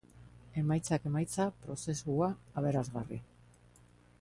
Emaitzak 0.61 1.03
emaitza, 1.09 1.45
prozesua 1.65 2.31
aberasgarri. 2.63 3.21